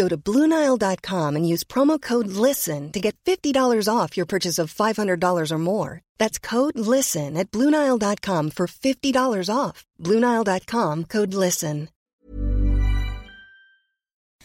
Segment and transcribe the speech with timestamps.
[0.00, 4.72] Go to BlueNile.com and use promo code LISTEN to get $50 off your purchase of
[4.72, 6.00] $500 or more.
[6.18, 9.84] That's code LISTEN at BlueNile.com for $50 off.
[10.02, 11.88] BlueNile.com code LISTEN.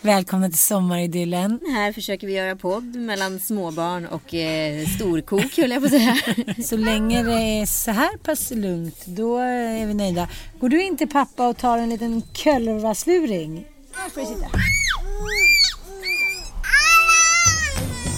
[0.01, 1.59] Välkomna till sommaridyllen.
[1.73, 6.17] Här försöker vi göra podd mellan småbarn och eh, storkok höll jag på att säga.
[6.63, 10.27] Så länge det är så här pass lugnt, då är vi nöjda.
[10.59, 13.67] Går du in till pappa och tar en liten kölvasluring?
[13.93, 14.47] Här får du sitta.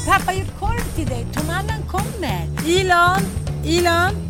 [0.07, 1.25] Pappa har gjort korv till dig.
[1.33, 2.67] Tom Allan kommer.
[2.67, 3.21] Ilan,
[3.65, 4.11] Ilan.
[4.11, 4.26] Ilan.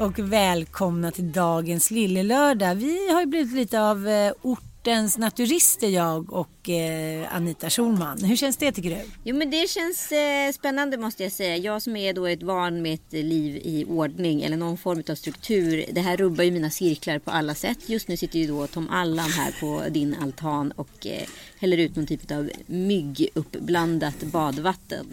[0.00, 2.74] Och välkomna till dagens Lillelördag.
[2.74, 8.24] Vi har ju blivit lite av eh, ort ortens naturister jag och eh, Anita Schulman.
[8.24, 9.00] Hur känns det tycker du?
[9.24, 11.56] Jo men det känns eh, spännande måste jag säga.
[11.56, 15.14] Jag som är då ett van med ett liv i ordning eller någon form av
[15.14, 15.84] struktur.
[15.92, 17.78] Det här rubbar ju mina cirklar på alla sätt.
[17.86, 21.22] Just nu sitter ju då Tom Allan här på din altan och eh,
[21.58, 25.06] häller ut någon typ av mygguppblandat badvatten.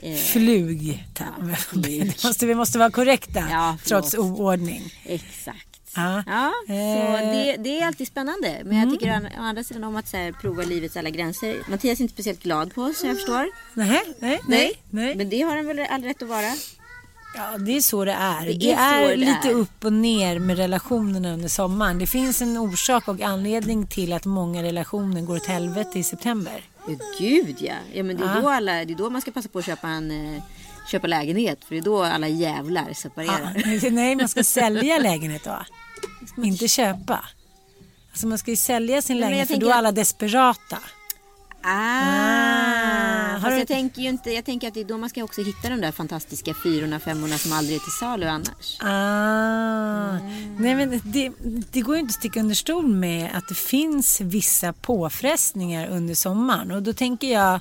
[0.00, 1.04] Eh, Flug.
[1.18, 2.06] Ja, flug.
[2.24, 4.82] måste, vi måste vara korrekta ja, trots oordning.
[5.04, 5.71] Exakt.
[5.96, 8.60] Ja, ja så det, det, är alltid spännande.
[8.64, 8.98] Men jag mm.
[8.98, 11.56] tycker å andra sidan om att så här, prova livets alla gränser.
[11.68, 13.48] Mattias är inte speciellt glad på oss, jag förstår.
[13.74, 14.72] Nej, nej, nej.
[14.90, 15.16] nej.
[15.16, 16.52] Men det har han väl all rätt att vara.
[17.34, 18.46] Ja, det är så det är.
[18.46, 19.52] Det, det är, är lite är.
[19.52, 21.98] upp och ner med relationerna under sommaren.
[21.98, 26.64] Det finns en orsak och anledning till att många relationer går åt helvete i september.
[26.86, 27.74] Ja, gud ja.
[27.92, 28.40] ja men det, är ja.
[28.40, 30.42] Då alla, det är då man ska passa på att köpa en eh,
[30.90, 31.64] köpa lägenhet.
[31.64, 33.80] För det är då alla jävlar separerar.
[33.82, 35.58] Ja, nej, man ska sälja lägenhet då.
[36.36, 37.24] Inte köpa.
[38.10, 40.78] Alltså man ska ju sälja sin lägenhet för då är alla desperata.
[41.64, 43.58] Ah, ah du...
[43.58, 45.80] jag tänker ju inte, jag tänker att det är då man ska också hitta de
[45.80, 48.78] där fantastiska fyrorna, femmorna som aldrig är till salu annars.
[48.80, 50.56] Ah, mm.
[50.58, 51.32] nej men det,
[51.72, 56.14] det går ju inte att sticka under stol med att det finns vissa påfrestningar under
[56.14, 57.60] sommaren och då tänker jag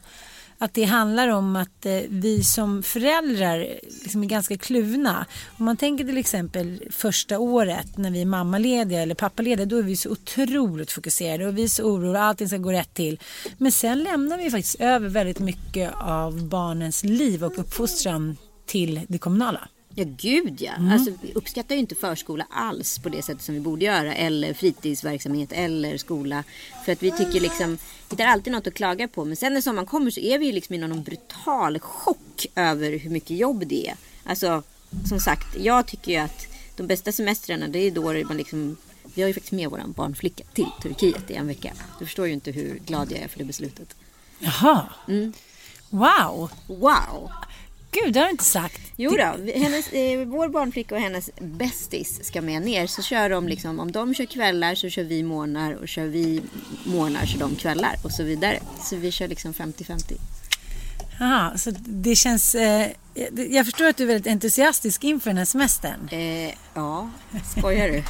[0.62, 3.68] att det handlar om att eh, vi som föräldrar eh,
[4.04, 5.26] liksom är ganska kluvna.
[5.58, 9.84] Om man tänker till exempel första året när vi är mammalediga eller pappalediga då är
[9.84, 13.20] vi så otroligt fokuserade och vi är så oroliga allting ska gå rätt till.
[13.58, 19.18] Men sen lämnar vi faktiskt över väldigt mycket av barnens liv och uppfostran till det
[19.18, 19.68] kommunala.
[19.96, 20.72] Ja gud ja.
[20.72, 20.92] Mm.
[20.92, 24.16] Alltså, vi uppskattar ju inte förskola alls på det sättet som vi borde göra.
[24.16, 26.44] Eller fritidsverksamhet eller skola.
[26.86, 27.78] För att vi tycker liksom,
[28.10, 29.26] hittar alltid något att klaga på.
[29.26, 33.00] Men sen när sommaren kommer så är vi ju liksom i någon brutal chock över
[33.00, 33.96] hur mycket jobb det är.
[34.24, 34.64] Alltså
[35.10, 38.78] som sagt, jag tycker ju att de bästa semestrarna det är då man liksom
[39.14, 41.74] vi har ju faktiskt med vår barnflicka till Turkiet i en vecka.
[42.00, 43.96] Du förstår ju inte hur glad jag är för det beslutet.
[44.40, 44.90] Jaha.
[45.08, 45.34] Mm.
[45.90, 46.52] Wow.
[46.68, 47.32] Wow.
[47.92, 48.82] Gud, det har du inte sagt.
[48.96, 52.88] Jo då, hennes, eh, vår barnflicka och hennes bästis ska med ner.
[52.88, 56.42] Så kör de liksom, om de kör kvällar så kör vi morgnar och kör vi
[56.84, 58.60] morgnar så de kvällar och så vidare.
[58.84, 60.14] Så vi kör liksom 50-50.
[61.20, 62.56] Jaha, så det känns...
[62.56, 62.88] Eh,
[63.50, 66.10] jag förstår att du är väldigt entusiastisk inför den här semestern.
[66.12, 67.10] Eh, ja,
[67.58, 68.04] skojar du?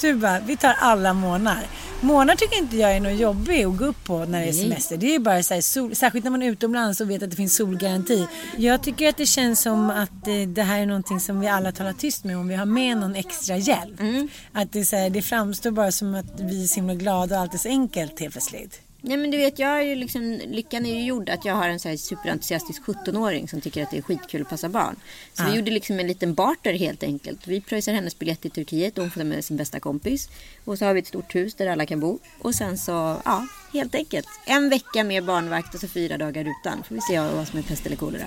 [0.00, 1.66] Du bara, vi tar alla månader.
[2.00, 4.96] Månader tycker inte jag är något jobbig att gå upp på när det är semester.
[4.96, 7.36] Det är bara så här, sol, särskilt när man är utomlands och vet att det
[7.36, 8.26] finns solgaranti.
[8.56, 11.72] Jag tycker att det känns som att det, det här är någonting som vi alla
[11.72, 14.00] talar tyst med om vi har med någon extra hjälp.
[14.00, 14.28] Mm.
[14.52, 17.42] Att det, så här, det framstår bara som att vi är så himla glada och
[17.42, 18.80] allt är så enkelt helt plötsligt.
[19.02, 21.68] Nej men du vet, jag är ju liksom, lyckan är ju gjord att jag har
[21.68, 24.96] en så här superentusiastisk 17-åring som tycker att det är skitkul att passa barn.
[25.32, 27.46] Så vi gjorde liksom en liten barter helt enkelt.
[27.46, 30.28] Vi pröjsar hennes biljett till Turkiet och hon får ta med sin bästa kompis.
[30.64, 32.18] Och så har vi ett stort hus där alla kan bo.
[32.38, 34.26] Och sen så, ja, helt enkelt.
[34.46, 36.82] En vecka med barnvakt och så fyra dagar utan.
[36.84, 38.26] Får vi se vad som är pest eller kolera.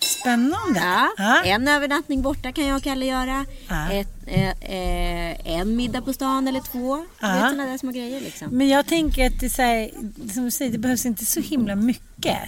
[0.00, 0.80] Spännande.
[0.80, 1.42] Ja, Ja.
[1.44, 3.46] En övernattning borta kan jag och Kalle göra.
[3.68, 3.92] Ja.
[3.92, 7.06] Ett, eh, eh, en middag på stan eller två.
[7.20, 7.28] Ja.
[7.32, 8.48] Vet sådana där små grejer liksom.
[8.50, 9.90] Men jag tänker att det, här,
[10.32, 12.38] som du säger, det behövs inte så himla mycket.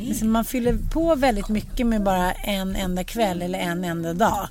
[0.00, 4.48] Liksom man fyller på väldigt mycket med bara en enda kväll eller en enda dag.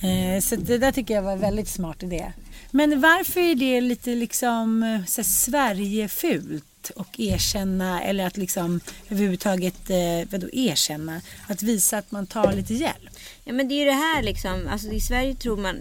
[0.00, 2.32] Eh, så det där tycker jag var en väldigt smart idé.
[2.70, 8.80] Men varför är det lite liksom eh, så här, Sverigefult och erkänna eller att liksom
[9.08, 11.20] överhuvudtaget eh, vadå, erkänna?
[11.46, 13.10] Att visa att man tar lite hjälp.
[13.44, 14.68] Ja men det är ju det här liksom.
[14.70, 15.76] Alltså i Sverige tror man.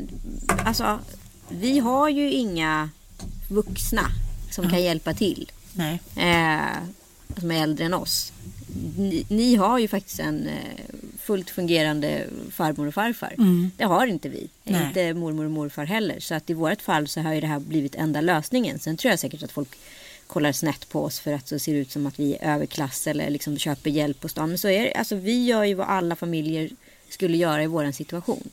[0.66, 1.00] Alltså
[1.50, 2.90] vi har ju inga
[3.50, 4.06] vuxna
[4.52, 5.52] som kan hjälpa till.
[5.74, 6.00] Nej.
[6.16, 6.78] Eh,
[7.40, 8.34] som är äldre än oss.
[8.98, 10.86] Ni, ni har ju faktiskt en eh,
[11.20, 13.36] fullt fungerande farmor och farfar.
[13.78, 14.50] Det har inte vi.
[14.64, 14.88] Nej.
[14.88, 16.20] Inte mormor och morfar heller.
[16.20, 18.80] Så att i vårt fall så har ju det här blivit enda lösningen.
[18.80, 19.70] Sen tror jag säkert att folk
[20.34, 23.30] kollar snett på oss för att det ser ut som att vi är överklass eller
[23.30, 24.50] liksom köper hjälp på stan.
[24.50, 24.94] Men så är det.
[24.94, 26.70] Alltså vi gör ju vad alla familjer
[27.10, 28.50] skulle göra i våran situation.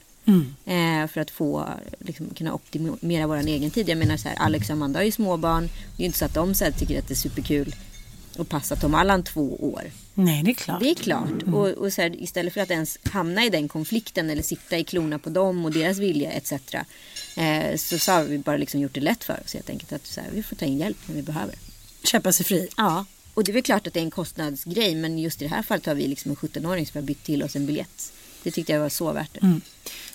[0.65, 1.69] Eh, för att få
[1.99, 3.89] liksom, kunna optimera vår egen tid.
[3.89, 5.63] Jag menar så här, Alex och Amanda har ju småbarn.
[5.67, 7.75] Det är ju inte så att de så här, tycker att det är superkul
[8.39, 9.83] att passa Tom Allan två år.
[10.15, 10.81] Nej, det är klart.
[10.81, 11.43] Det är klart.
[11.53, 14.85] Och, och så här, istället för att ens hamna i den konflikten eller sitta i
[14.85, 16.53] klorna på dem och deras vilja etc.
[17.37, 19.93] Eh, så, så har vi bara liksom gjort det lätt för oss helt enkelt.
[19.93, 21.55] Att så här, vi får ta in hjälp när vi behöver.
[22.03, 22.69] Köpa sig fri.
[22.77, 23.05] Ja.
[23.35, 24.95] Och det är väl klart att det är en kostnadsgrej.
[24.95, 27.43] Men just i det här fallet har vi liksom en 17-åring som har bytt till
[27.43, 28.13] oss en biljett.
[28.43, 29.61] Det tyckte jag var så värt det.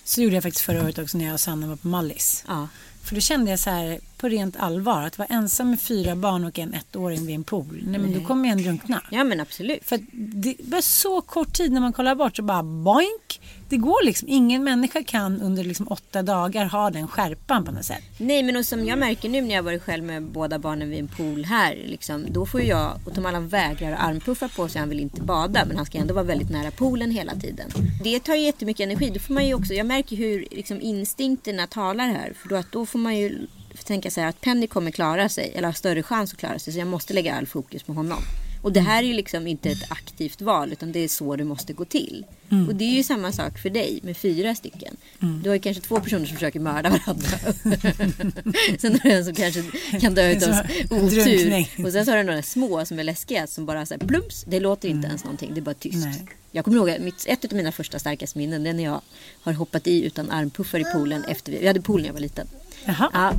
[0.04, 2.44] Så gjorde jag faktiskt förra året också när jag och Sanna var på Mallis.
[2.46, 2.68] Ja.
[3.04, 6.44] För då kände jag så här på rent allvar att vara ensam med fyra barn
[6.44, 7.82] och en ettåring vid en pool.
[7.86, 9.02] Nej men då kommer jag en drunkna.
[9.10, 9.84] ja men absolut.
[9.84, 13.40] För det var så kort tid när man kollar bort så bara boink.
[13.68, 14.28] Det går liksom.
[14.28, 18.02] Ingen människa kan under liksom åtta dagar ha den skärpan på något sätt.
[18.18, 20.98] Nej men och som jag märker nu när jag varit själv med båda barnen vid
[20.98, 21.82] en pool här.
[21.86, 24.80] Liksom, då får ju jag och Tom Allan vägrar armpuffar på sig.
[24.80, 27.70] Han vill inte bada men han ska ändå vara väldigt nära poolen hela tiden.
[28.04, 29.10] Det tar ju jättemycket energi.
[29.10, 32.32] Då får man ju också, jag märker hur liksom, instinkterna talar här.
[32.36, 33.46] För då, att då får man ju
[33.84, 35.52] tänka sig att Penny kommer klara sig.
[35.54, 36.72] Eller har större chans att klara sig.
[36.72, 38.22] Så jag måste lägga all fokus på honom.
[38.66, 41.44] Och det här är ju liksom inte ett aktivt val utan det är så det
[41.44, 42.24] måste gå till.
[42.68, 44.96] Och det är ju samma sak för dig med fyra stycken.
[45.42, 47.28] Du har ju kanske två personer som försöker mörda varandra.
[48.78, 49.62] sen har du en som kanske
[50.00, 50.54] kan dö utav
[50.90, 51.66] otur.
[51.84, 54.44] Och sen så har du några små som är läskiga som bara säger plumps.
[54.48, 56.06] Det låter inte ens någonting, det är bara tyst.
[56.06, 56.26] Nej.
[56.50, 59.00] Jag kommer ihåg mitt, ett av mina första starkaste minnen det är när jag
[59.40, 62.20] har hoppat i utan armpuffar i poolen efter vi, vi hade pool när jag var
[62.20, 62.46] liten.
[62.84, 63.10] Jaha.
[63.12, 63.32] Ja,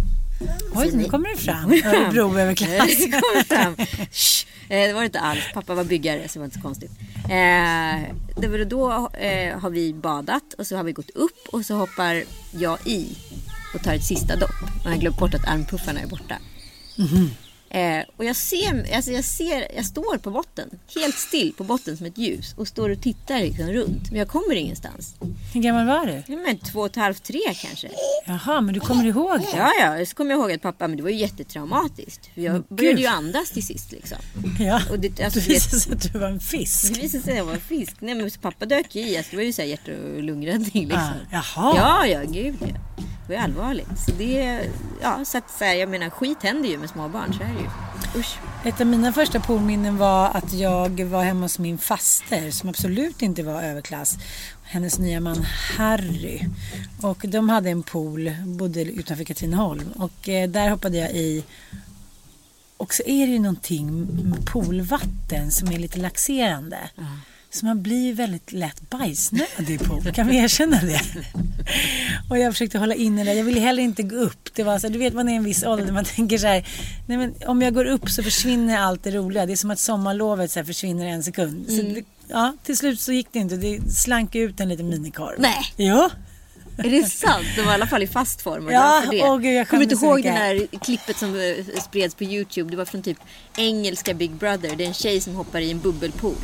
[0.75, 1.72] Oj, nu kommer det fram.
[1.86, 2.98] Örebro överklass.
[2.98, 3.75] det kommer fram.
[4.12, 4.45] Shh.
[4.69, 5.39] Eh, Det var det inte alls.
[5.54, 6.92] Pappa var byggare så det var inte så konstigt.
[7.24, 11.66] Eh, det var då eh, har vi badat och så har vi gått upp och
[11.66, 13.18] så hoppar jag i
[13.74, 14.50] och tar ett sista dopp.
[14.80, 16.36] Och jag har glömt bort att armpuffarna är borta.
[17.69, 21.98] Eh, och jag ser, alltså jag ser, jag står på botten, helt still på botten
[21.98, 24.10] som ett ljus och står och tittar liksom runt.
[24.12, 25.16] Men jag kommer ingenstans.
[25.54, 26.14] Hur gammal var du?
[26.36, 27.90] Nej, Men två och ett halvt, tre kanske.
[28.25, 29.58] Jaha, men du kommer ihåg det?
[29.58, 30.06] Ja, ja.
[30.06, 32.30] Så kommer jag ihåg att pappa, men det var ju jättetraumatiskt.
[32.34, 34.18] För jag började ju andas till sist liksom.
[34.60, 34.81] Ja.
[34.92, 36.94] Och det, alltså, Det visade sig att du var en fisk.
[36.96, 37.96] det visade sig att jag var en fisk.
[38.00, 39.18] Nej men pappa dök ju i.
[39.18, 41.00] Alltså, det var ju så här hjärt och lungräddning liksom.
[41.31, 41.74] Ah, jaha.
[41.78, 43.04] Ja, ja, gud ja.
[43.27, 44.00] Det ju allvarligt.
[44.06, 44.62] Så det,
[45.01, 47.62] ja, så att så här, jag menar skit händer ju med småbarn, så är det
[47.62, 48.19] ju.
[48.19, 48.38] Usch.
[48.65, 53.22] Ett av mina första poolminnen var att jag var hemma hos min faster som absolut
[53.22, 54.17] inte var överklass.
[54.63, 55.43] Hennes nya man
[55.77, 56.41] Harry.
[57.01, 59.91] Och de hade en pool, bodde utanför Katrineholm.
[59.96, 61.43] Och eh, där hoppade jag i.
[62.77, 63.91] Och så är det ju någonting
[64.29, 66.77] med poolvatten som är lite laxerande.
[67.50, 70.12] Så man blir väldigt lätt bajsnödig pool.
[70.13, 71.01] Kan vi erkänna det?
[72.30, 73.34] Och jag försökte hålla inne det.
[73.34, 74.50] Jag ville heller inte gå upp.
[74.54, 75.92] Det var så, du vet man är i en viss ålder.
[75.92, 76.68] Man tänker så här.
[77.08, 79.46] Nej men om jag går upp så försvinner allt det roliga.
[79.46, 81.66] Det är som att sommarlovet så försvinner en sekund.
[81.70, 83.56] Så det, ja, till slut så gick det inte.
[83.56, 85.36] Det slank ut en liten minikorv.
[85.38, 85.74] Nej.
[85.77, 86.10] Jo.
[86.77, 87.46] Är det sant?
[87.56, 88.66] De var i alla fall i fast form.
[88.66, 89.24] och Ja, det.
[89.24, 92.72] åh gud, jag Kommer inte ihåg det här klippet som eh, spreds på Youtube?
[92.72, 93.18] Det var från typ
[93.58, 94.75] engelska Big Brother.
[94.75, 96.36] Det är en tjej som hoppar i en bubbelpool.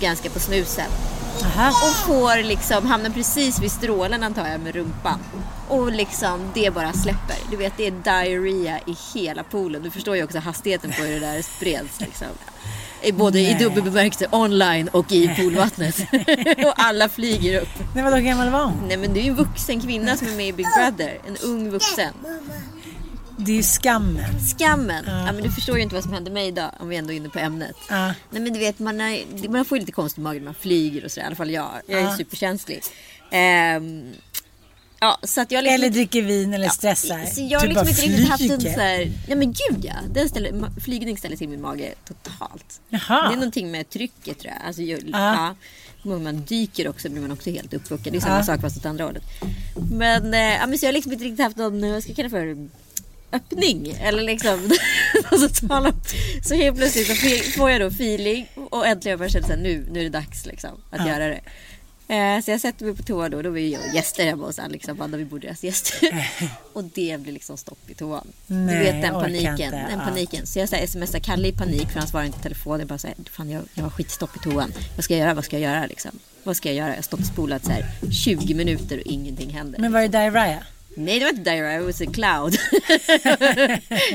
[0.00, 0.86] Ganska på snusen.
[1.44, 1.68] Aha.
[1.68, 5.18] Och får liksom, hamnar precis vid strålen antar jag med rumpan.
[5.68, 7.36] Och liksom det bara släpper.
[7.50, 9.82] Du vet det är diarrhea i hela poolen.
[9.82, 12.26] Du förstår ju också hastigheten på hur det där spreds liksom.
[13.02, 13.58] I- Både i Nej.
[13.62, 15.96] dubbel bemärkelse online och i poolvattnet.
[16.66, 17.68] och alla flyger upp.
[17.94, 18.82] Nej, vadå, hur gammal var hon?
[18.88, 21.18] Nej men det är ju en vuxen kvinna som är med i Big Brother.
[21.26, 22.14] En ung vuxen.
[23.44, 24.40] Det är ju skammen.
[24.58, 25.04] Skammen.
[25.06, 25.32] Ja.
[25.32, 27.28] men du förstår ju inte vad som hände mig idag om vi ändå är inne
[27.28, 27.76] på ämnet.
[27.88, 28.06] Ja.
[28.30, 31.04] Nej men du vet man, har, man får ju lite konstig mage när man flyger
[31.04, 31.24] och sådär.
[31.24, 31.70] I alla fall jag.
[31.86, 32.16] Jag är Ja.
[32.16, 32.82] superkänslig.
[33.30, 34.12] Ehm,
[35.00, 37.24] ja, så att jag liksom Eller dricker vin eller stressar.
[37.34, 39.94] Så jag har Du liksom inte riktigt haft en så här, Nej men gud ja.
[40.14, 42.80] Den ställer, flygning ställer till min mage totalt.
[42.88, 43.28] Jaha.
[43.28, 44.66] Det är någonting med trycket tror jag.
[44.66, 45.34] Alltså, jag Ja.
[45.34, 45.54] ja.
[46.14, 48.12] Om man dyker också blir man också helt uppvuxen.
[48.12, 48.44] Det är samma Ja.
[48.44, 49.22] sak fast åt andra hållet.
[49.92, 52.30] Men, ja, men så jag har liksom inte riktigt haft någon, vad ska jag kalla
[52.30, 52.68] för?
[53.32, 53.96] Öppning.
[54.00, 54.70] Eller liksom.
[55.30, 55.92] så, tala,
[56.48, 57.14] så helt plötsligt så
[57.58, 60.70] får jag då feeling och äntligen bara känner att nu, nu är det dags liksom,
[60.90, 61.08] att Ja.
[61.08, 61.40] göra det.
[62.14, 63.42] Eh, så jag sätter mig på toa då.
[63.42, 65.18] Då var jag gäster hemma hos Alex och Amanda.
[65.18, 66.28] Vi bodde deras gäster.
[66.72, 68.26] och det blir liksom stopp i toan.
[68.46, 69.50] Nej, du vet den paniken.
[69.52, 69.70] inte.
[69.70, 70.04] Den Ja.
[70.04, 70.46] paniken.
[70.46, 72.78] Så jag så här, smsar Kalle i panik för han svarar inte i telefon.
[72.78, 74.72] Jag bara säger, fan jag, jag har skitstopp i toan.
[74.96, 75.34] Vad ska jag göra?
[75.34, 76.10] Vad ska jag göra liksom?
[76.44, 76.88] Vad ska jag göra?
[76.88, 79.78] Jag har stått och spolat så här 20 minuter och ingenting händer.
[79.78, 80.62] Men var det diarrhea?
[80.94, 82.56] Nej, det var inte diarrhea, it was a cloud.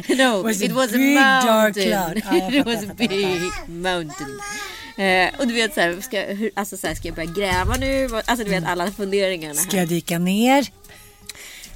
[0.17, 1.74] no, Was it was a big dark mountain.
[1.91, 2.22] cloud.
[2.25, 4.39] Ja, jag it was a big mountain.
[4.98, 7.75] Eh, och du vet så här, ska, hur, alltså så här, ska jag börja gräva
[7.75, 8.10] nu?
[8.25, 10.67] Alltså du vet alla funderingarna Ska jag dyka ner?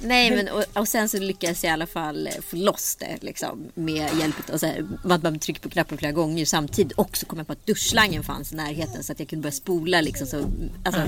[0.02, 3.18] Nej men och, och sen så lyckas jag i alla fall eh, få loss det
[3.20, 6.92] liksom med hjälp av så här, att man trycker på knappen flera gånger samtidigt.
[6.92, 9.52] Och så kom jag på att duschslangen fanns i närheten så att jag kunde börja
[9.52, 10.26] spola liksom.
[10.26, 10.44] Så,
[10.84, 11.02] alltså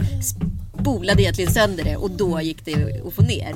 [0.80, 3.54] spolade egentligen sönder det och då gick det att få ner.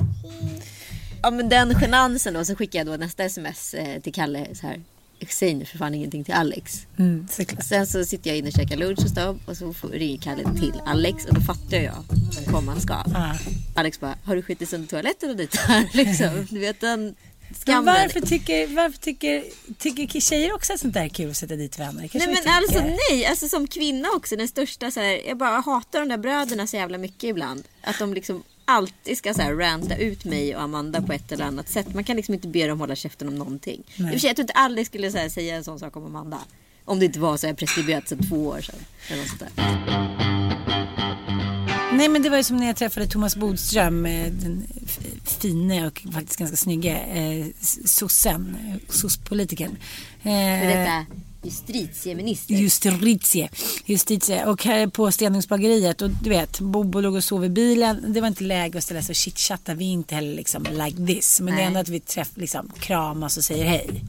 [1.21, 4.67] Ja men den genansen då så skickade jag då nästa sms eh, till Kalle så
[4.67, 4.81] här.
[5.29, 6.85] Säg nu för fan ingenting till Alex.
[6.99, 7.27] Mm.
[7.63, 10.43] Sen så sitter jag inne och käkar lunch hos dem och så får- ringer Kalle
[10.43, 12.03] till Alex och då fattar jag
[12.35, 13.03] vad komma ska.
[13.13, 13.37] Ja.
[13.75, 15.89] Alex bara, har du skitit sönder toaletten och dit här?
[15.93, 16.47] Liksom.
[16.49, 17.15] Du vet den Men
[17.55, 17.85] skammen.
[17.85, 19.43] varför tycker, varför tycker,
[19.77, 22.07] tycker tjejer också att sånt där är kul att sätta dit vänner?
[22.07, 25.59] Kanske Nej men alltså nej, alltså som kvinna också den största så här, jag bara
[25.59, 27.63] hatar de där bröderna så jävla mycket ibland.
[27.81, 31.45] Att de liksom alltid ska så här ranta ut mig och Amanda på ett eller
[31.45, 31.93] annat sätt.
[31.93, 33.83] Man kan liksom inte be dem hålla käften om någonting.
[33.95, 36.05] I och för sig, jag tror inte Alex skulle här, säga en sån sak om
[36.05, 36.39] Amanda.
[36.85, 38.75] Om det inte var så här preskriberat sedan två år sedan.
[39.09, 39.67] Eller något sånt där.
[41.93, 44.67] Nej men det var ju som när jag träffade Thomas Bodström, eh, den
[45.23, 47.45] fine och faktiskt ganska snygge eh,
[47.85, 49.77] sossen, eh, sosspolitikern.
[50.23, 51.03] Eh,
[51.47, 52.53] justitieminister.
[52.55, 53.49] Justitie.
[53.85, 54.45] Justitie.
[54.45, 58.13] Och här på Stenungsbageriet och du vet, Bobo låg och sov i bilen.
[58.13, 59.73] Det var inte läge att ställa sig och chitchatta.
[59.73, 61.39] Vi är inte heller liksom like this.
[61.39, 61.63] Men det Nej.
[61.63, 64.03] är ändå att vi träff, liksom, kramas och säger hej.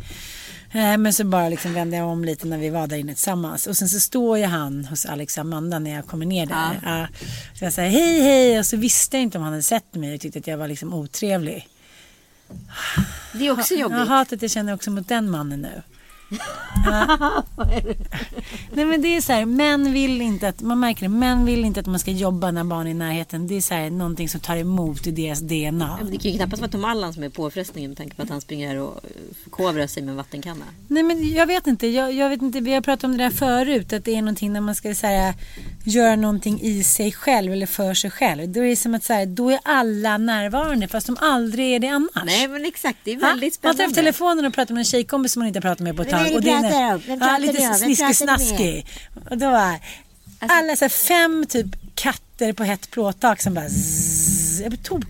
[0.72, 3.66] Eh, Men så bara liksom vände jag om lite när vi var där inne tillsammans.
[3.66, 6.80] Och sen så står ju han hos Alex och Amanda när jag kommer ner där.
[6.84, 7.06] Ja.
[7.58, 10.14] Så jag säger hej hej och så visste jag inte om han hade sett mig
[10.14, 11.68] och tyckte att jag var liksom otrevlig.
[13.32, 13.98] Det är också jobbigt.
[13.98, 15.82] Jag har hatat jag känner också mot den mannen nu.
[18.72, 21.64] Nej men det är så här, män vill inte att, man märker det, män vill
[21.64, 23.46] inte att man ska jobba när barn är i närheten.
[23.46, 25.98] Det är så här, någonting som tar emot i deras DNA.
[26.02, 28.28] Men Det kan ju knappast vara Tom Allan som är påfrestningen med tanke på att
[28.30, 29.00] han springer här och
[29.44, 30.64] förkovrar sig med en vattenkanna.
[30.88, 33.30] Nej men jag vet inte, jag, jag vet inte, vi har pratat om det där
[33.30, 35.34] förut, att det är någonting när man ska så här,
[35.84, 38.48] göra någonting i sig själv eller för sig själv.
[38.48, 41.78] Då är det som att så här, då är alla närvarande fast de aldrig är
[41.78, 42.10] det annars.
[42.26, 43.28] Nej men exakt, det är Ha?
[43.28, 43.90] väldigt Man tar spännande.
[43.92, 46.26] upp telefonen och pratar med en tjejkompis som man inte pratat med på ett Vem
[46.26, 47.02] är det Och pratar om?
[47.06, 48.86] Vem ja, pratar lite pratar du sniskesnaskig.
[49.30, 49.78] Och då var
[50.38, 54.60] alla så här fem typ katter på hett plåttak som bara zzz.
[54.60, 55.04] Jag blir tok.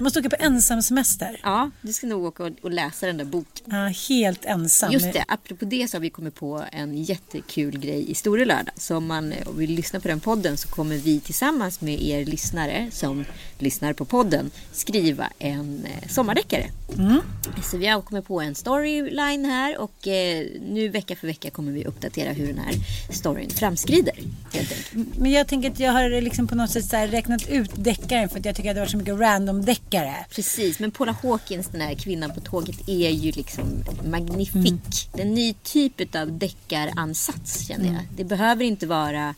[0.00, 1.40] Jag måste åka på ensam semester.
[1.42, 3.66] Ja, du ska nog åka och, och läsa den där boken.
[3.70, 4.92] Ja, helt ensam.
[4.92, 8.74] Just det, apropå det så har vi kommit på en jättekul grej i Store lördag.
[8.76, 12.88] Så om man vill lyssna på den podden så kommer vi tillsammans med er lyssnare
[12.92, 13.24] som
[13.58, 16.70] lyssnar på podden skriva en eh, sommardeckare.
[17.70, 21.72] Så vi har kommit på en storyline här och eh, nu vecka för vecka kommer
[21.72, 22.74] vi uppdatera hur den här
[23.12, 24.14] storyn framskrider.
[25.16, 28.44] Men jag tänker att jag har liksom på något sätt räknat ut deckaren för att
[28.44, 29.89] jag tycker att det varit så mycket random deckare.
[30.30, 34.54] Precis, men Paula Hawkins, den här kvinnan på tåget, är ju liksom magnifik.
[34.54, 34.80] Mm.
[35.12, 37.94] Det är en ny typ av deckaransats känner jag.
[37.94, 38.06] Mm.
[38.16, 39.34] Det behöver inte vara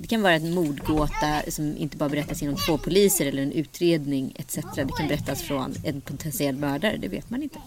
[0.00, 4.34] det kan vara en mordgåta som inte bara berättas genom två poliser eller en utredning
[4.38, 4.54] etc.
[4.54, 7.58] Det kan berättas från en potentiell mördare, det vet man inte.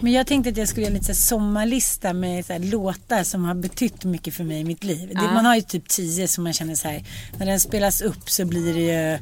[0.00, 3.24] Men jag tänkte att jag skulle göra lite så här sommarlista med så här låtar
[3.24, 5.08] som har betytt mycket för mig i mitt liv.
[5.08, 5.34] Det, Ja.
[5.34, 7.04] man har ju typ tio som man känner så här,
[7.38, 9.18] när den spelas upp så blir det ju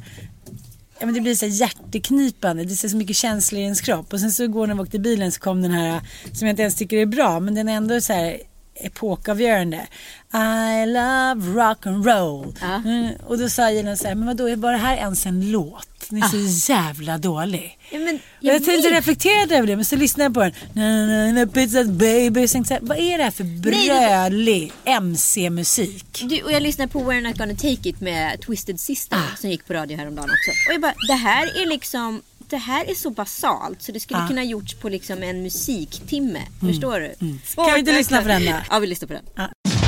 [1.01, 4.13] Ja, men det blir så här hjärteknipande, det är så mycket känslor i ens kropp.
[4.13, 6.01] Och sen så går när vi åkte i bilen så kom den här
[6.33, 8.41] som jag inte ens tycker är bra men den är ändå så här
[8.75, 9.87] epokavgörande.
[10.35, 12.55] I love rock and roll.
[12.61, 12.75] Ja.
[12.75, 15.90] Mm, och då sa Gina så här, men vadå, var det här ens en låt?
[16.11, 17.79] Den är så jävla dålig.
[17.91, 20.53] Ja, men Jag, jag tänkte reflektera över det men så lyssnade jag på den.
[20.73, 22.49] Na, na, na, pizza baby.
[22.49, 26.25] Så här, vad är det här för brölig MC-musik?
[26.45, 29.37] Och jag lyssnade på We're Not Gonna Take It med Twisted Sister Ah.
[29.37, 30.51] som gick på radio häromdagen också.
[30.69, 34.21] Och jag bara, det här är liksom det här är så basalt så det skulle
[34.21, 34.29] Ja.
[34.29, 36.41] kunna gjorts på liksom en musiktimme.
[36.61, 37.15] Förstår du?
[37.45, 38.53] Svårt Kan vi inte lyssna på den då?
[38.71, 39.25] Ja, vi lyssnar på den.
[39.37, 39.80] We're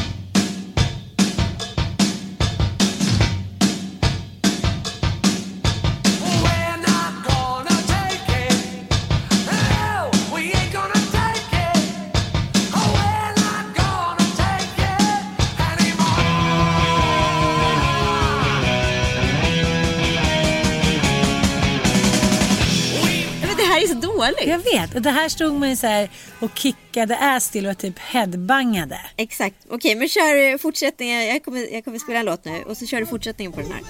[24.31, 24.47] dåligt.
[24.47, 24.95] Jag vet.
[24.95, 26.11] Och det här stod man ju så här
[26.41, 29.01] och kickade ass till och typ headbangade.
[29.17, 29.57] Exakt.
[29.71, 31.27] Okej, men kör eh, fortsättningen.
[31.27, 33.73] Jag kommer, jag kommer spela en låt nu och så kör du fortsättningen på den
[33.73, 33.81] här.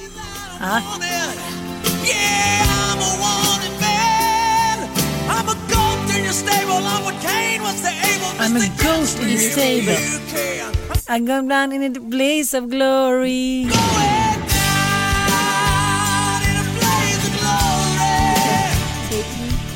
[0.60, 0.82] Ja.
[2.06, 2.72] Yeah,
[5.28, 6.72] I'm a goat in your stable.
[6.72, 9.92] I'm what Cain was the able I'm a ghost in the stable.
[9.92, 10.72] You can
[11.08, 13.68] I go down in a blaze of glory.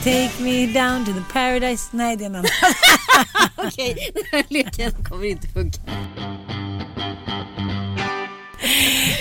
[0.07, 1.89] Take me down to the paradise.
[1.91, 2.51] Nej, det är en annan.
[3.57, 5.81] Okej, den här leken kommer inte funka.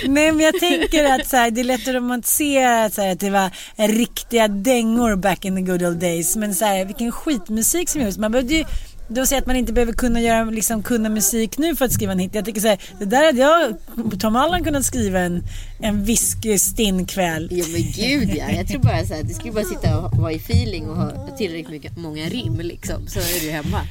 [0.08, 3.20] Nej, men jag tänker att så här, det är lätt att romantisera så här, att
[3.20, 3.52] det var
[3.88, 6.36] riktiga dängor back in the good old days.
[6.36, 8.18] Men så här, vilken skitmusik som gjordes.
[8.18, 8.66] Man behövde ju
[9.08, 12.12] de säger att man inte behöver kunna, göra, liksom, kunna musik nu för att skriva
[12.12, 12.36] en hit.
[12.36, 13.76] Jag tycker så här, det där hade jag,
[14.20, 15.44] Tom Allan kunnat skriva en,
[15.80, 17.48] en whisky-stinn kväll.
[17.52, 18.52] Jo men gud ja.
[18.52, 21.38] Jag tror bara så här, du skulle bara sitta och vara i feeling och ha
[21.38, 23.08] tillräckligt mycket, många rim liksom.
[23.08, 23.82] Så är du hemma.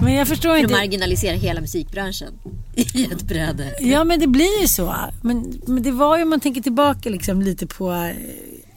[0.00, 0.72] Men jag förstår För inte.
[0.74, 2.28] marginalisera hela musikbranschen
[2.74, 3.74] i ett bräde.
[3.80, 4.94] Ja men det blir ju så.
[5.22, 8.12] Men, men det var ju om man tänker tillbaka liksom lite på eh,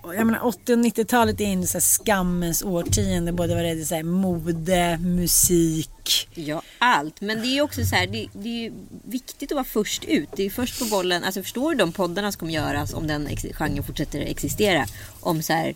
[0.04, 3.32] jag menar 80 och 90-talet är ju så skammens årtionde.
[3.32, 6.28] Både vad det är så här mode, musik.
[6.36, 7.22] Ja, allt.
[7.22, 8.72] Men det är också så här, det, det är
[9.04, 10.30] viktigt att vara först ut.
[10.36, 11.24] Det är först på bollen.
[11.24, 14.86] Alltså förstår du de poddarna som kommer göras om den genren fortsätter existera
[15.20, 15.76] om så här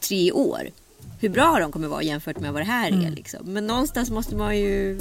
[0.00, 0.70] tre år?
[1.20, 3.06] Hur bra de kommer vara jämfört med vad det här Mm.
[3.06, 3.40] är liksom.
[3.52, 5.00] Men någonstans måste man ju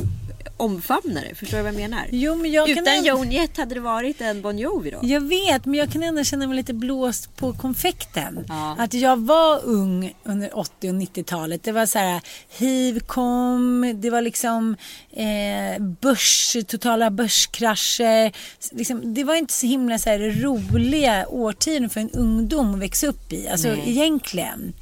[0.62, 1.36] omfamna det.
[1.36, 2.08] Förstår du vad jag menar?
[2.12, 5.00] Jo, men jag Utan ändå- Joan Jett hade det varit en Bon Jovi då.
[5.04, 8.46] Jag vet, men jag kan ändå känna mig lite blåst på konfekten.
[8.48, 8.76] Ja.
[8.80, 11.64] Att jag var ung under 80 och 90-talet.
[11.64, 14.76] Det var så här, hiv kom, det var liksom
[15.12, 18.32] eh, börs, totala börskrascher.
[18.76, 23.08] Liksom, det var inte så himla så här, roliga årtionden för en ungdom att växa
[23.08, 23.48] upp i.
[23.50, 23.84] Alltså Nej.
[23.86, 24.74] egentligen.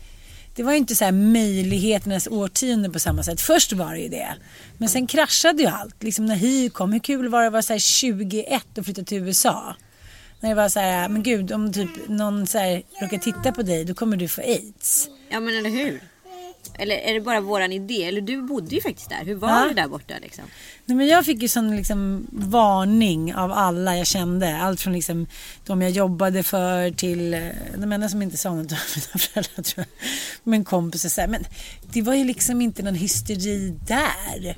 [0.60, 3.42] Det var ju inte så här möjligheternas årtionde på samma sätt.
[3.42, 4.36] Först var det ju det.
[4.78, 6.04] Men sen kraschade ju allt.
[6.04, 6.94] Liksom när hiv kom.
[6.94, 9.76] Hur kul var det att vara så här 21 och flytta till USA?
[10.40, 13.62] När det var så här, men gud om typ någon så här råkar titta på
[13.62, 15.10] dig då kommer du få aids.
[15.30, 16.02] Ja men eller hur?
[16.80, 18.04] Eller är det bara våran idé?
[18.04, 19.26] Eller du bodde ju faktiskt där.
[19.26, 19.66] Hur var Ja.
[19.68, 20.44] det där borta liksom?
[20.86, 24.58] Nej, men jag fick ju sån liksom varning av alla jag kände.
[24.58, 25.28] Allt från liksom
[25.66, 27.42] de jag jobbade för till eh,
[27.78, 30.10] de enda som inte sa något var mina föräldrar tror jag.
[30.44, 31.44] Men kompisar så här, men
[31.94, 34.58] det var ju liksom inte någon hysteri där.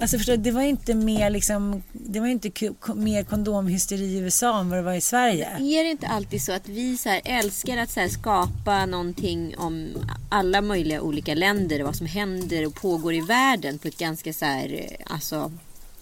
[0.00, 2.50] Alltså förstår du, det var ju inte mer liksom, det var inte
[2.94, 5.46] mer kondomhysteri i USA än vad det var i Sverige.
[5.46, 9.88] Är det inte alltid så att vi så älskar att så skapa någonting om
[10.28, 14.44] alla möjliga olika länder, vad som händer och pågår i världen på ett ganska så
[14.44, 15.52] här, eh, alltså,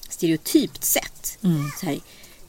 [0.08, 1.38] stereotypt sätt.
[1.80, 1.98] Så här,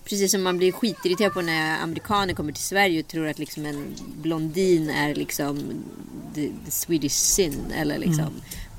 [0.09, 3.65] precis som man blir skitirriterad på när amerikaner kommer till Sverige och tror att liksom
[3.65, 5.83] en blondin är liksom
[6.35, 7.71] the, the Swedish sin.
[7.71, 8.29] Eller liksom.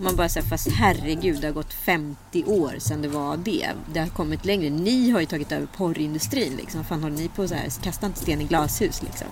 [0.01, 3.71] Man bara säger fast herregud det har gått 50 år sedan det var det.
[3.93, 4.71] Det har kommit längre.
[4.71, 6.57] Ni har ju tagit över porrindustrin.
[6.57, 6.85] Liksom.
[6.85, 7.83] Fan håller ni på så här?
[7.83, 9.29] Kasta inte sten i glashus liksom.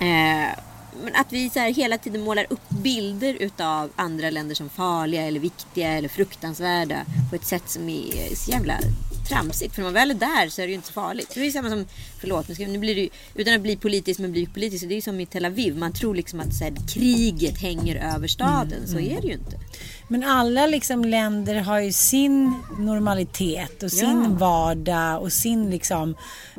[0.00, 0.58] Eh,
[1.02, 5.22] men att vi så här hela tiden målar upp bilder utav andra länder som farliga
[5.22, 8.74] eller viktiga eller fruktansvärda på ett sätt som är så jävla
[9.28, 9.74] tramsigt.
[9.74, 11.30] För när man väl är där så är det ju inte så farligt.
[11.34, 11.86] Det är samma som,
[12.20, 14.88] förlåt, nu, blir det ju, utan att bli politisk men bli politisk.
[14.88, 15.76] Det är ju som i Tel Aviv.
[15.76, 18.86] Man tror liksom att så här, kriget hänger över staden.
[18.86, 19.56] Så är det ju inte.
[20.08, 24.36] Men alla liksom länder har ju sin normalitet och sin Ja.
[24.38, 26.14] vardag och sin liksom,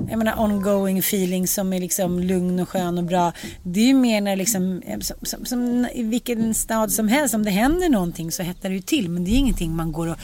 [0.09, 3.31] jag menar ongoing feeling som är liksom lugn och skön och bra.
[3.63, 7.43] Det är ju mer när liksom, som, som, som i vilken stad som helst, om
[7.45, 9.09] det händer någonting så hettar det ju till.
[9.09, 10.17] Men det är ingenting man går och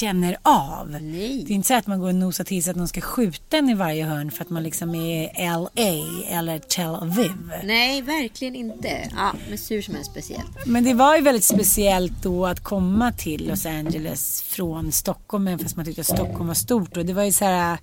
[0.00, 0.90] känner av.
[1.00, 1.44] Nej.
[1.46, 3.56] Det är inte så att man går och nosar till sig att någon ska skjuta
[3.56, 7.32] en i varje hörn för att man liksom är i LA eller Tel Aviv.
[7.64, 9.08] Nej, verkligen inte.
[9.16, 10.40] Ja, men sur som är speciell.
[10.66, 15.58] Men det var ju väldigt speciellt då att komma till Los Angeles från Stockholm, även
[15.58, 16.96] fast man tyckte att Stockholm var stort.
[16.96, 17.78] Och det var ju så här...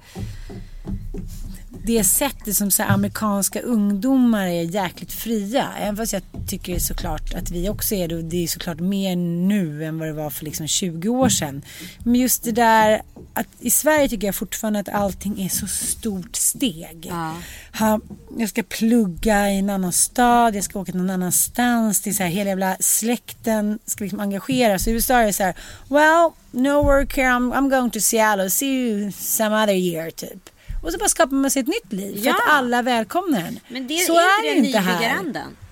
[1.69, 5.67] Det sättet som så amerikanska ungdomar är jäkligt fria.
[5.79, 8.15] Även fast jag tycker såklart att vi också är det.
[8.15, 11.61] Och det är såklart mer nu än vad det var för liksom 20 år sedan.
[12.03, 13.01] Men just det där
[13.33, 17.07] att i Sverige tycker jag fortfarande att allting är så stort steg.
[17.09, 17.35] Ja.
[17.79, 17.99] Ha,
[18.37, 22.01] jag ska plugga i en annan stad, jag ska åka någon annanstans.
[22.01, 24.87] Det är så här, hela jävla släkten ska liksom engageras.
[24.87, 25.55] I USA är det så här,
[25.89, 30.49] well, no work here, I'm, I'm going to Seattle, see you some other year typ.
[30.87, 32.33] Och så bara skapar man sig ett nytt liv för Ja.
[32.33, 33.59] att alla välkomnar en.
[33.67, 35.23] Men det så är är det inte här.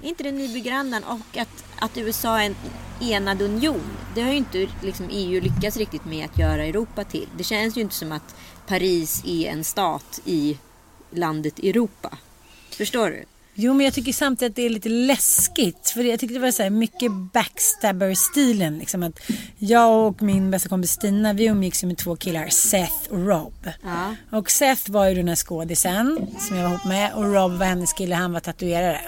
[0.02, 2.56] Är inte det nybyggarandan och att, att USA är en
[3.02, 3.82] enad union.
[4.16, 7.28] Det har ju inte liksom, EU lyckats riktigt med att göra Europa till.
[7.38, 8.36] Det känns ju inte som att
[8.68, 10.58] Paris är en stat i
[11.12, 12.18] landet Europa.
[12.72, 13.26] Förstår du?
[13.58, 15.90] Jo, men jag tycker samtidigt att det är lite läskigt.
[15.90, 18.78] För jag tyckte det var så här mycket backstabber-stilen.
[18.78, 19.20] Liksom att
[19.58, 23.70] jag och min bästa kompis Stina, vi umgicks ju med två killar, Seth och Rob.
[23.84, 24.16] Ja.
[24.38, 27.66] Och Seth var ju den här skådisen som jag var ihop med och Rob var
[27.66, 29.02] hennes kille, han var tatuerare.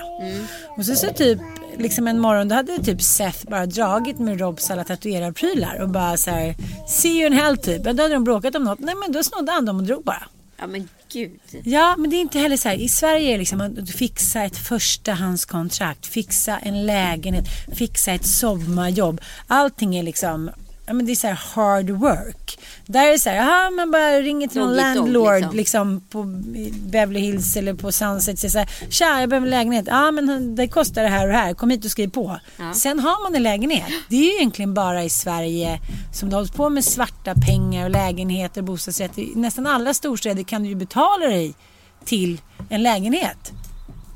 [0.77, 1.39] Och så, så typ,
[1.77, 6.17] liksom en morgon, då hade typ Seth bara dragit med Robs alla tatuerarprylar och bara
[6.17, 6.55] så här,
[6.87, 7.83] see you in hell typ.
[7.83, 8.79] Då hade de bråkat om något.
[8.79, 10.23] Nej men då snodde han dem och drog bara.
[10.57, 11.39] Ja men gud.
[11.63, 12.75] Ja, men det är inte heller så här.
[12.75, 19.21] I Sverige är det liksom att fixa ett förstahandskontrakt, fixa en lägenhet, fixa ett sommarjobb.
[19.47, 20.49] Allting är liksom,
[20.87, 22.59] ja men det är så här hard work.
[22.85, 25.55] Där är det så här, aha, man bara ringer till någon dog, landlord liksom.
[25.55, 26.01] liksom.
[26.09, 26.23] på
[26.89, 28.51] Beverly Hills eller på Sunset.
[28.51, 29.85] Så här, tja jag behöver en lägenhet.
[29.87, 32.39] Ja men det kostar det här och det här, kom hit och skriv på.
[32.57, 32.73] Ja.
[32.73, 33.91] Sen har man en lägenhet.
[34.09, 35.79] Det är ju egentligen bara i Sverige
[36.13, 39.21] som det hålls på med svarta pengar och lägenheter och bostadsrätter.
[39.21, 41.53] I nästan alla storstäder kan du ju betala dig
[42.05, 43.51] till en lägenhet.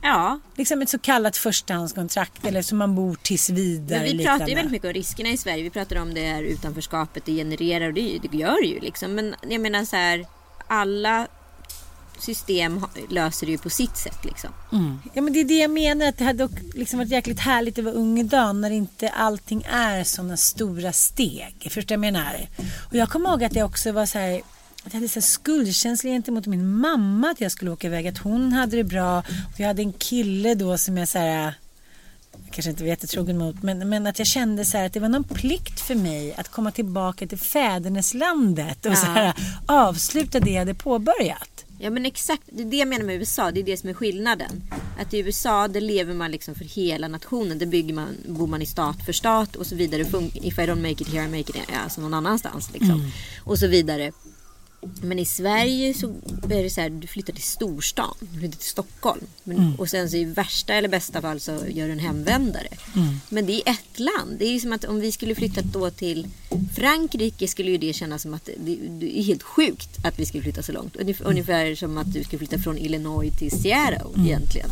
[0.01, 3.99] Ja, Liksom ett så kallat förstahandskontrakt eller som man bor tills vidare.
[3.99, 5.63] men vi pratar ju väldigt mycket om riskerna i Sverige.
[5.63, 9.13] Vi pratar om det här utanförskapet det genererar och det, det gör det ju liksom.
[9.15, 10.25] Men jag menar så här,
[10.67, 11.27] alla
[12.19, 14.49] system löser det ju på sitt sätt liksom.
[15.13, 17.85] Ja men det är det jag menar att det hade liksom varit jäkligt härligt att
[17.85, 21.67] vara ung idag när inte allting är sådana stora steg.
[21.71, 22.47] Förstår jag menar?
[22.89, 24.41] Och jag kommer ihåg att jag också var så här
[24.83, 28.07] jag hade så skuldkänsla gentemot min mamma att jag skulle åka iväg.
[28.07, 29.19] Att hon hade det bra.
[29.19, 31.53] Och jag hade en kille då som jag så här
[32.51, 35.09] kanske inte var jättetrogen mot, men, men att jag kände så här att det var
[35.09, 38.95] någon plikt för mig att komma tillbaka till fäderneslandet och Ja.
[38.95, 39.33] så här,
[39.65, 41.65] avsluta det jag hade påbörjat.
[41.79, 43.51] Ja men exakt, det är det jag menar med USA.
[43.51, 44.63] Det är det som är skillnaden.
[44.99, 47.59] Att i USA där lever man liksom för hela nationen.
[47.59, 50.01] Där bygger man, bor man i stat för stat och så vidare.
[50.33, 52.73] If I don't make it here I make it alltså någon annanstans.
[52.73, 53.11] Liksom.
[53.43, 54.11] Och så vidare.
[55.01, 56.07] Men i Sverige så
[56.49, 58.15] är det så här, du flyttar till storstan.
[58.19, 59.21] Du flyttar till Stockholm.
[59.43, 62.67] Men, Och sen så i värsta eller bästa fall så gör du en hemvändare.
[63.29, 64.35] Men det är ett land.
[64.39, 66.27] Det är som att om vi skulle flytta då till
[66.75, 70.43] Frankrike skulle ju det kännas som att det, det är helt sjukt att vi skulle
[70.43, 70.95] flytta så långt.
[70.95, 74.69] Ungef- Ungefär som att du skulle flytta från Illinois till Seattle egentligen.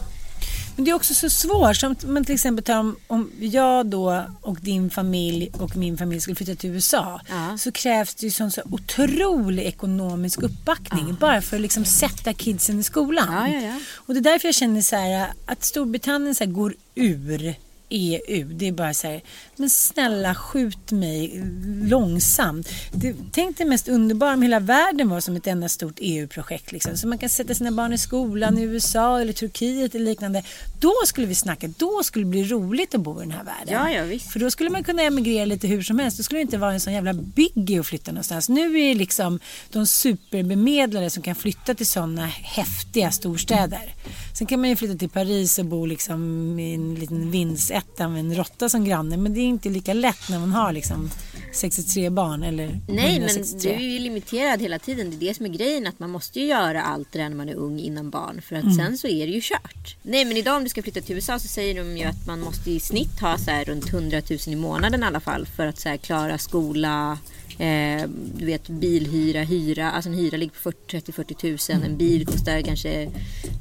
[0.79, 1.75] Men det är också så svårt.
[1.75, 6.21] Som man till exempel tar om, om jag då och din familj och min familj
[6.21, 7.21] skulle flytta till USA.
[7.29, 7.57] Ja.
[7.57, 11.17] Så krävs det ju sån så otrolig ekonomisk uppbackning.
[11.19, 13.27] Bara för att liksom sätta kidsen i skolan.
[13.31, 13.79] Ja, ja, ja.
[13.95, 17.55] Och det är därför jag känner så här att Storbritannien så här går ur
[17.89, 18.45] EU.
[18.53, 19.21] Det är bara så här,
[19.55, 21.43] men snälla skjut mig
[21.83, 22.69] långsamt.
[22.93, 26.71] Det, tänk det mest underbara om hela världen var som ett enda stort EU-projekt.
[26.71, 26.97] Liksom.
[26.97, 30.43] Så man kan sätta sina barn i skolan i USA eller Turkiet eller liknande.
[30.79, 33.73] Då skulle vi snacka, då skulle det bli roligt att bo i den här världen.
[33.73, 34.31] Ja, ja, visst.
[34.31, 36.17] För då skulle man kunna emigrera lite hur som helst.
[36.17, 38.49] Då skulle det inte vara en sån jävla biggie att flytta någonstans.
[38.49, 43.93] Nu är det liksom de superbemedlade som kan flytta till sådana häftiga storstäder.
[44.37, 47.31] Sen kan man ju flytta till Paris och bo liksom i en liten
[47.79, 49.17] vindsetta med en råtta som granne.
[49.17, 51.09] Men det är inte lika lätt när man har liksom
[51.53, 53.77] 63 barn eller Nej, men 163.
[53.77, 55.09] du är ju limiterad hela tiden.
[55.09, 55.87] Det är det som är grejen.
[55.87, 58.41] Att man måste ju göra allt det där när man är ung innan barn.
[58.41, 59.97] För att sen så är det ju kört.
[60.03, 62.39] Nej, men idag om du ska flytta till USA så säger de ju att man
[62.39, 65.45] måste i snitt ha så här runt 100 000 i månaden i alla fall.
[65.45, 67.17] För att så här klara skola,
[67.59, 69.91] eh, du vet bilhyra, hyra.
[69.91, 71.83] Alltså en hyra ligger på 30-40 000.
[71.83, 73.09] En bil kostar kanske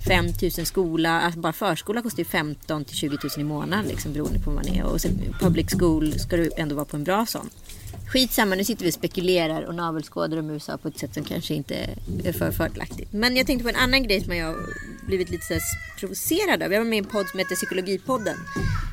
[0.07, 1.21] 5 000 skola.
[1.21, 4.65] Alltså bara förskola kostar ju 15 till 20 000 i månaden liksom, beroende på vad
[4.65, 4.85] man är.
[4.85, 7.51] Och sen public school ska du ändå vara på en bra sån.
[8.09, 11.55] Skitsamma, nu sitter vi och spekulerar och navelskådar om USA på ett sätt som kanske
[11.55, 11.75] inte
[12.25, 13.12] är för fördelaktigt.
[13.12, 14.57] Men jag tänkte på en annan grej som jag har
[15.07, 15.62] blivit lite så här
[15.99, 16.73] provocerad av.
[16.73, 18.37] Jag var med i en podd som heter Psykologipodden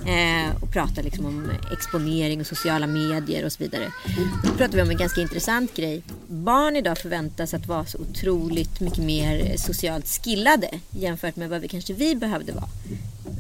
[0.06, 3.92] eh, och pratade liksom om exponering och sociala medier och så vidare.
[4.44, 6.04] Då pratade vi om en ganska intressant grej.
[6.28, 11.68] Barn idag förväntas att vara så otroligt mycket mer socialt skillade jämfört med vad vi
[11.68, 12.70] kanske vi behövde vara.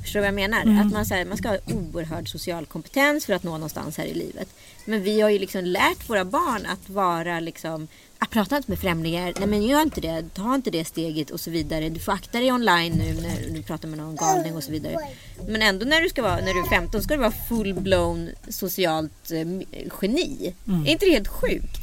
[0.05, 0.81] Förstår du vad jag menar?
[0.81, 4.05] Att man, så här, man ska ha oerhörd social kompetens för att nå någonstans här
[4.05, 4.47] i livet.
[4.85, 7.87] Men vi har ju liksom lärt våra barn att vara liksom
[8.19, 11.39] att prata inte med främlingar, nej men gör inte det, ta inte det steget och
[11.39, 11.89] så vidare.
[11.89, 14.97] Du får akta dig online nu när du pratar med någon galning och så vidare.
[15.47, 19.31] Men ändå när du, ska vara, när du är 15 ska du vara full-blown socialt
[19.31, 19.47] eh,
[20.01, 20.53] geni.
[20.85, 21.77] Är inte det helt sjukt?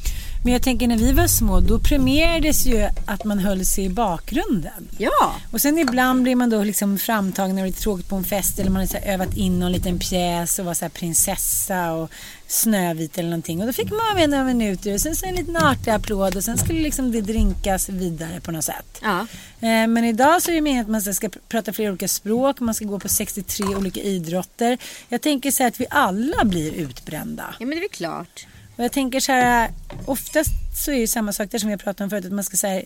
[0.45, 3.89] Men jag tänker när vi var små då premierades ju att man höll sig i
[3.89, 4.89] bakgrunden.
[4.99, 8.25] Ja, Och sen ibland blir man då liksom framtagen när det är tråkigt på en
[8.25, 11.93] fest eller man har så övat in någon liten pjäs och var så här prinsessa
[11.93, 12.11] och
[12.47, 13.61] Snövit eller någonting.
[13.61, 16.37] Och då fick man vara med några minuter och sen så en liten artig applåd
[16.37, 18.99] och sen skulle liksom det drinkas vidare på något sätt.
[19.03, 19.21] ja.
[19.61, 22.61] Eh, Men idag så är det meningen att man ska pr- prata flera olika språk,
[22.61, 24.79] man ska gå på 63 olika idrotter.
[25.09, 27.55] Jag tänker så här att vi alla blir utbrända.
[27.59, 28.47] ja men det är väl klart.
[28.77, 29.71] Och jag tänker så här,
[30.07, 32.57] oftast så är det samma sak där som jag pratade om förut, att man ska
[32.57, 32.85] så här,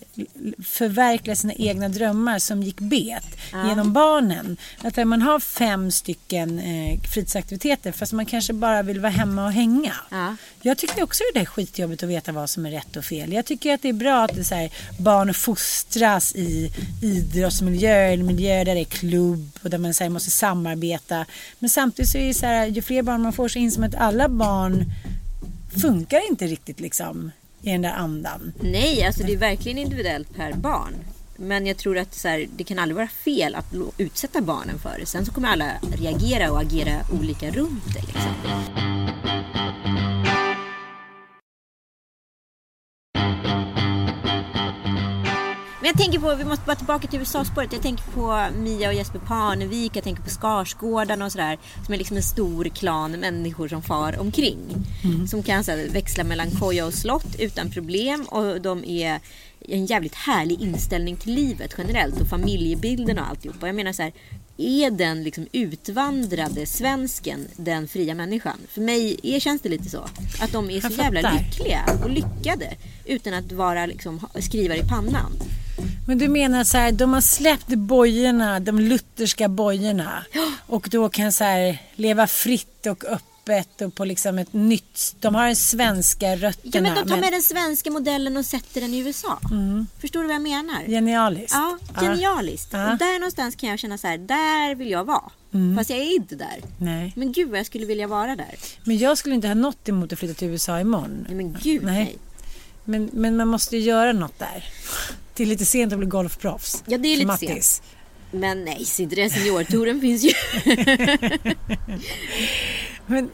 [0.65, 4.57] förverkliga sina egna drömmar som gick bet genom barnen.
[4.83, 9.53] Att man har fem stycken eh, fritidsaktiviteter fast man kanske bara vill vara hemma och
[9.53, 9.95] hänga.
[10.11, 10.37] Ja.
[10.63, 13.33] Jag tycker också det är skitjobbigt att veta vad som är rätt och fel.
[13.33, 16.73] Jag tycker att det är bra att det är så här, barn fostras i
[17.03, 21.27] idrottsmiljöer, eller miljöer där det är klubb och där man så här, måste samarbeta.
[21.59, 23.89] Men samtidigt så är det så här, ju fler barn man får så inser man
[23.89, 24.85] att alla barn
[25.81, 27.31] funkar inte riktigt liksom
[27.63, 28.53] i den där andan.
[28.61, 30.95] Nej, alltså det är verkligen individuellt per barn.
[31.37, 34.99] Men jag tror att så här, det kan aldrig vara fel att utsätta barnen för
[34.99, 35.07] det.
[35.07, 38.01] Sen så kommer alla reagera och agera olika runt det.
[38.01, 39.46] Liksom.
[45.87, 47.73] Men jag tänker på, vi måste bara tillbaka till USA-spåret.
[47.73, 51.59] Jag tänker på Mia och Jesper Parnevik, jag tänker på Skarsgårdarna och sådär.
[51.85, 54.59] Som är liksom en stor klan människor som far omkring.
[55.29, 58.25] Som kan så här, växla mellan koja och slott utan problem.
[58.29, 59.21] Och de är
[59.61, 63.67] en jävligt härlig inställning till livet generellt och familjebilden och alltihopa.
[63.67, 64.13] Jag menar så här,
[64.57, 68.59] är den liksom utvandrade svensken den fria människan?
[68.69, 70.09] För mig är, känns det lite så.
[70.41, 75.33] Att de är så jävla lyckliga och lyckade utan att vara liksom, skrivare i pannan.
[76.07, 80.25] Men du menar så här, de har släppt bojorna, de lutherska bojorna
[80.67, 85.35] och då kan så här leva fritt och öppet och på liksom ett nytt, de
[85.35, 86.89] har den svenska Ja, rötterna.
[86.95, 89.39] men de tar med den svenska modellen och sätter den i USA.
[90.01, 90.83] Förstår du vad jag menar?
[90.87, 91.53] Genialiskt.
[91.55, 92.69] Ja, genialiskt.
[92.73, 92.93] Ja.
[92.93, 95.31] Och där någonstans kan jag känna så här, där vill jag vara.
[95.77, 96.61] Fast jag är inte där.
[96.79, 97.13] Nej.
[97.17, 98.55] Men gud vad jag skulle vilja vara där.
[98.85, 101.25] Men jag skulle inte ha något emot att flytta till USA imorgon.
[101.29, 101.95] Nej men gud nej.
[102.05, 102.19] Nej.
[102.85, 104.65] Men, men man måste ju göra något där.
[105.37, 106.83] Det är lite sent att bli golfproffs.
[106.87, 107.49] Ja, det är lite Mattis.
[107.49, 107.83] sent.
[108.31, 109.31] Men nej, så inte det.
[109.31, 110.33] Seniortouren finns ju.
[113.07, 113.31] Men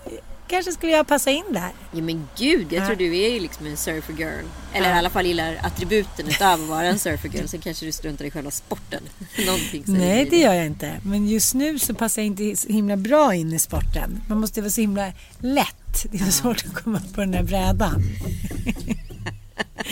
[0.48, 1.70] kanske skulle jag passa in där.
[1.92, 2.86] Ja men gud, jag Ja.
[2.86, 4.44] tror du är ju liksom en surfer girl.
[4.74, 7.46] Eller i alla fall gillar attributen utav att vara en surfer girl.
[7.46, 9.02] Sen kanske du struntar i själva sporten.
[9.46, 10.92] Någonting Nej, det gör jag inte.
[11.04, 14.20] Men just nu så passar jag inte så himla bra in i sporten.
[14.28, 16.06] Man måste vara så himla lätt.
[16.10, 18.02] Det är så svårt att komma upp på den där brädan.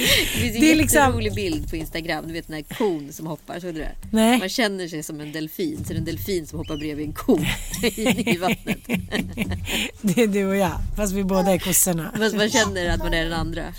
[0.00, 2.26] Det finns en Det är liksom- jätterolig bild på Instagram.
[2.26, 3.60] Du vet den här kon som hoppar.
[3.60, 3.92] Såg du det?
[4.12, 4.38] Nej.
[4.38, 5.76] Man känner sig som en delfin.
[5.76, 7.38] Så det är en delfin som hoppar bredvid en ko
[8.26, 8.78] i vattnet.
[10.02, 12.12] Det är du och jag, fast vi båda är kossorna.
[12.18, 13.74] Fast man känner att man är den andra.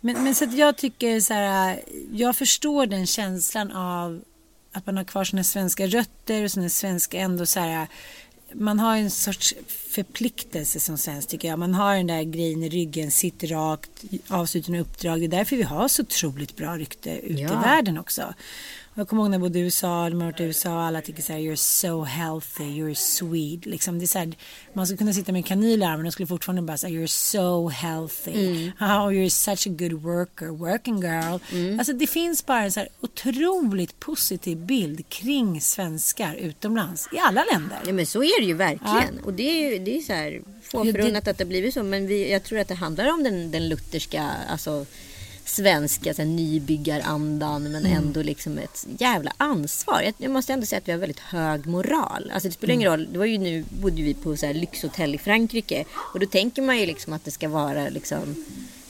[0.00, 1.80] Men, men så att jag tycker så här,
[2.12, 4.22] jag förstår den känslan av
[4.72, 7.86] att man har kvar sina svenska rötter och sina svenska ändå så här,
[8.58, 11.58] man har en sorts förpliktelse som svensk tycker jag.
[11.58, 13.90] Man har den där grejen i ryggen, sitter rakt,
[14.28, 15.20] avslutar med uppdrag.
[15.20, 17.52] Det är därför vi har så otroligt bra rykte ute Ja.
[17.52, 18.34] i världen också.
[18.98, 21.00] Jag kommer ihåg när jag bodde i USA, när man varit i USA och alla
[21.02, 23.66] tycker så här, you're so healthy, you're sweet.
[23.66, 24.32] Liksom, det är så här,
[24.72, 27.06] man skulle kunna sitta med en kanin i armen och skulle fortfarande bara säga you're
[27.06, 28.70] so healthy.
[28.80, 31.38] Oh, you're such a good worker, working girl.
[31.78, 37.44] Alltså det finns bara en så här otroligt positiv bild kring svenskar utomlands i alla
[37.52, 37.78] länder.
[37.86, 39.18] Ja men så är det ju verkligen.
[39.24, 41.48] Och det är ju det är så här få Ja, det- förunnat att det har
[41.48, 41.82] blivit så.
[41.82, 44.86] Men vi, jag tror att det handlar om den, den lutherska, alltså
[45.46, 47.92] svenska så här, nybyggarandan men Mm.
[47.98, 50.02] ändå liksom ett jävla ansvar.
[50.04, 52.30] Jag, jag måste ändå säga att vi har väldigt hög moral.
[52.34, 53.00] Alltså det spelar ingen Mm.
[53.00, 53.12] roll.
[53.12, 56.62] Det var ju nu bodde vi på så här lyxhotell i Frankrike och då tänker
[56.62, 58.44] man ju liksom att det ska vara liksom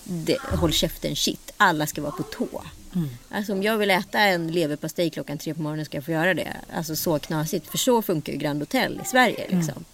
[0.04, 1.52] det, håll käften shit.
[1.56, 2.62] Alla ska vara på tå.
[2.94, 3.08] Mm.
[3.30, 6.34] Alltså om jag vill äta en leverpastej klockan tre på morgonen ska jag få göra
[6.34, 6.56] det.
[6.74, 7.66] Alltså så knasigt.
[7.66, 9.46] För så funkar ju Grand Hotel i Sverige.
[9.48, 9.84] Liksom.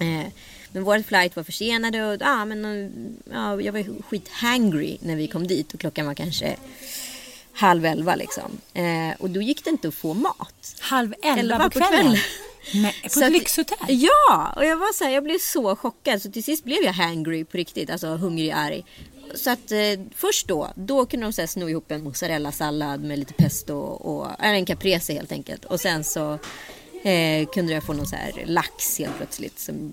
[0.00, 0.26] Eh,
[0.72, 2.90] men vår flight var försenade och ah, men, eh,
[3.34, 6.56] ja, jag var skithangry när vi kom dit och klockan var kanske
[7.52, 8.50] halv elva liksom.
[8.74, 10.76] Eh, och då gick det inte att få mat.
[10.80, 12.02] Halv elva, Elva på på kvällen.
[12.02, 12.18] kvällen.
[12.74, 13.78] Men, på Så ett att- lyxhotell?
[13.88, 16.92] Ja, och jag var så här, jag blev så chockad så till sist blev jag
[16.92, 18.84] hangry på riktigt, alltså hungrig arg.
[19.34, 19.78] Så att eh,
[20.14, 24.30] först då, då kunde de så här, sno ihop en mozzarella-sallad med lite pesto och,
[24.44, 25.64] eller en caprese helt enkelt.
[25.64, 26.38] Och sen så
[27.04, 29.58] eh, kunde jag få någon så här lax helt plötsligt.
[29.58, 29.92] Som,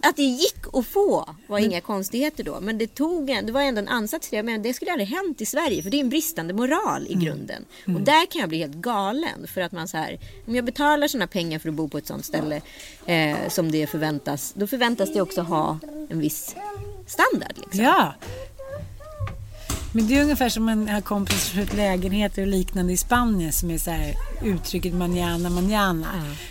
[0.00, 2.60] att, det gick att få var inga konstigheter då.
[2.60, 4.42] Men det, tog en, det var ändå en ansats till det.
[4.42, 5.82] Men det skulle aldrig hänt i Sverige.
[5.82, 7.64] För det är en bristande moral i grunden.
[7.84, 9.46] Och där kan jag bli helt galen.
[9.54, 12.06] För att man så här, om jag betalar sådana pengar för att bo på ett
[12.06, 12.60] sånt ställe
[13.06, 14.52] eh, som det förväntas.
[14.56, 16.56] Då förväntas det också ha en viss
[17.06, 17.56] standard.
[17.56, 17.84] Liksom.
[17.84, 18.14] Ja.
[19.96, 23.70] Men det är ungefär som man har kompisar köpt lägenheter och liknande i Spanien som
[23.70, 26.06] är så här uttrycket manana manana.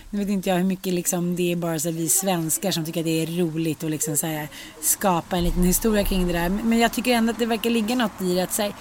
[0.10, 3.00] Nu vet inte jag hur mycket liksom det är bara så vi svenskar som tycker
[3.00, 4.48] att det är roligt att liksom så här
[4.82, 6.50] skapa en liten historia kring det där.
[6.50, 8.74] Men jag tycker ändå att det verkar ligga något i det att säga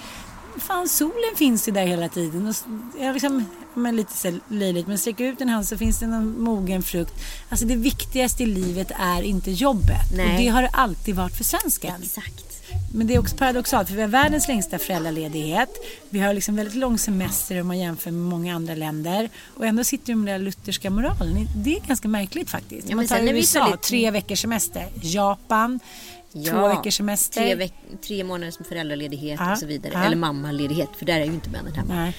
[0.57, 2.47] Fan solen finns ju där hela tiden.
[2.47, 2.55] Och
[2.99, 6.43] jag liksom, men lite så löjligt men sträcker ut en hand så finns det någon
[6.43, 7.13] mogen frukt.
[7.49, 10.11] Alltså det viktigaste i livet är inte jobbet.
[10.15, 10.31] Nej.
[10.31, 12.01] Och det har det alltid varit för svensken.
[12.01, 12.54] Exakt.
[12.93, 15.69] Men det är också paradoxalt för vi har världens längsta föräldraledighet.
[16.09, 19.29] Vi har liksom väldigt lång semester om man jämför med många andra länder.
[19.57, 21.47] Och ändå sitter vi med den lutherska moralen.
[21.55, 22.89] Det är ganska märkligt faktiskt.
[22.89, 24.85] Ja, man tar USA, väldigt- tre veckors semester.
[25.01, 25.79] Japan,
[26.51, 27.41] två veckors semester.
[27.41, 29.91] Tre, veck- tre månaders föräldraledighet Ja, och så vidare.
[29.93, 30.03] ja.
[30.05, 31.93] Eller mammaledighet, för där är ju inte männen hemma.
[31.95, 32.15] Nej.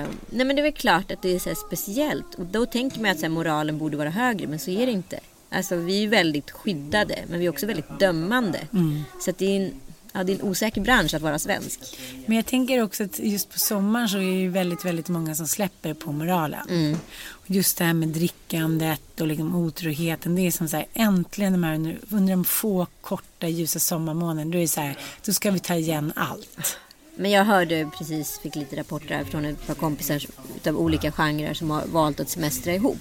[0.00, 2.34] Eh, nej men det är väl klart att det är så speciellt.
[2.34, 5.20] Och då tänker man att så moralen borde vara högre, men så är det inte.
[5.50, 8.60] Alltså vi är väldigt skyddade, men vi är också väldigt dömande.
[8.72, 9.02] Mm.
[9.20, 9.72] Så det är en,
[10.12, 11.80] ja, det är en osäker bransch att vara svensk.
[12.26, 15.34] Men jag tänker också att just på sommaren så är det ju väldigt, väldigt många
[15.34, 16.96] som släpper på moralen.
[17.26, 20.34] Och just det här med drickandet och liksom otroheten.
[20.34, 24.50] Det är som så här, äntligen de här, under, under de få korta ljusa sommarmånaderna.
[24.50, 26.78] Då är det så här, då ska vi ta igen allt.
[27.20, 30.22] Men jag hörde precis, fick lite rapporter från ett par kompisar
[30.66, 32.98] av olika genrer som har valt att semestra ihop.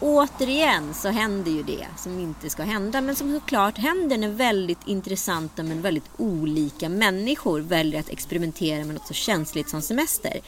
[0.00, 4.78] Återigen så händer ju det som inte ska hända men som såklart händer när väldigt
[4.86, 10.40] intressanta men väldigt olika människor väljer att experimentera med något så känsligt som semester.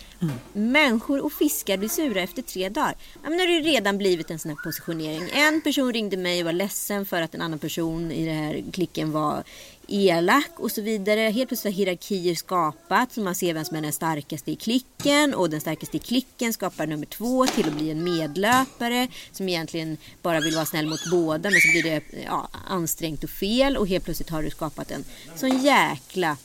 [0.52, 2.94] Människor och fiskar blir sura efter tre dagar.
[3.22, 5.30] Ja, men nu har det redan blivit en sån här positionering.
[5.32, 8.64] En person ringde mig och var ledsen för att en annan person i den här
[8.72, 9.44] klicken var
[9.88, 11.20] elak och så vidare.
[11.20, 15.34] Helt plötsligt har hierarkier skapats så man ser vem som är den starkaste i klicken
[15.34, 19.96] och den starkaste i klicken skapar nummer två till att bli en medlöpare som egentligen
[20.22, 23.88] bara vill vara snäll mot båda men så blir det ja, ansträngt och fel och
[23.88, 25.04] helt plötsligt har du skapat en
[25.36, 26.36] sån jäkla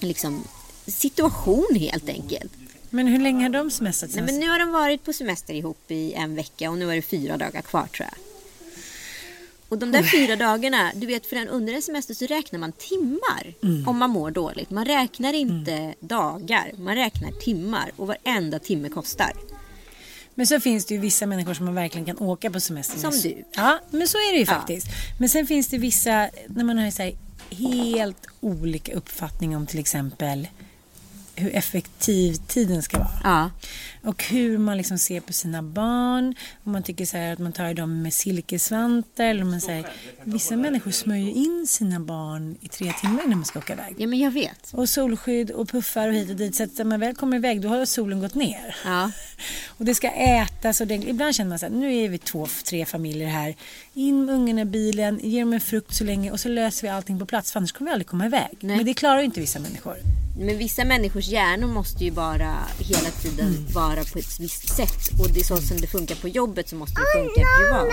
[0.00, 0.44] liksom,
[0.86, 2.52] situation helt enkelt.
[2.90, 5.90] Men hur länge har de semestrat Nej, men nu har de varit på semester ihop
[5.90, 8.31] i en vecka och nu är det fyra dagar kvar tror jag.
[9.72, 12.72] Och de där fyra dagarna, du vet för en under en semester så räknar man
[12.72, 13.54] timmar
[13.86, 14.70] om man mår dåligt.
[14.70, 19.32] Man räknar inte dagar, man räknar timmar och varenda timme kostar.
[20.34, 23.14] Men så finns det ju vissa människor som man verkligen kan åka på semester med.
[23.14, 23.44] Som du.
[23.56, 24.54] Ja, men så är det ju Ja.
[24.54, 24.86] faktiskt.
[25.20, 27.14] Men sen finns det vissa, när man har så här,
[27.50, 30.48] helt olika uppfattning om till exempel
[31.34, 33.20] hur effektiv tiden ska vara.
[33.24, 33.50] Ja.
[34.04, 36.34] Och hur man liksom ser på sina barn.
[36.64, 39.24] Om man tycker så att man tar dem med silkesvantar.
[39.24, 39.86] Eller man säger,
[40.24, 43.94] vissa människor smörjer in sina barn i tre timmar innan man ska åka iväg.
[43.98, 44.72] ja, men jag vet.
[44.72, 46.54] Och solskydd och puffar och hit och dit.
[46.54, 48.76] Så att när man väl kommer iväg då har solen gått ner.
[48.84, 49.10] Ja.
[49.78, 52.48] Och det ska ätas och det, ibland känner man så här, nu är vi två,
[52.64, 53.54] tre familjer här.
[53.94, 56.88] In med ungarna i bilen, ge dem en frukt så länge och så löser vi
[56.88, 58.56] allting på plats för annars kommer vi aldrig komma iväg.
[58.60, 58.76] Nej.
[58.76, 59.96] Men det klarar ju inte vissa människor.
[60.36, 65.20] Men vissa människors hjärnor måste ju bara hela tiden vara på ett visst sätt.
[65.20, 67.88] Och det är så som det funkar på jobbet så måste det funka privat.